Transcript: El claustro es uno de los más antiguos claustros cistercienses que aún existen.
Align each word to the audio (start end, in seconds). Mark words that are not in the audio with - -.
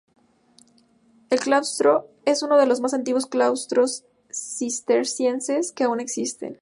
El 1.29 1.39
claustro 1.39 2.09
es 2.25 2.41
uno 2.41 2.57
de 2.57 2.65
los 2.65 2.81
más 2.81 2.95
antiguos 2.95 3.27
claustros 3.27 4.03
cistercienses 4.31 5.71
que 5.73 5.83
aún 5.83 5.99
existen. 5.99 6.59